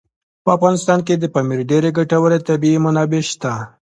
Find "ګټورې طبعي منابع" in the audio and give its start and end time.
1.97-3.21